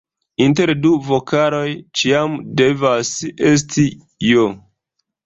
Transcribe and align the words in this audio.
Inter 0.43 0.71
du 0.85 0.93
vokaloj 1.09 1.67
ĉiam 2.01 2.37
devas 2.63 3.13
esti 3.51 3.85
"j". 4.31 4.49